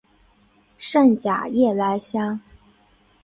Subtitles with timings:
[0.79, 2.41] 滇假夜来香